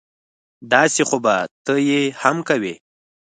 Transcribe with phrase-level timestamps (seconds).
[0.73, 2.73] داسې خو به ته یې هم کوې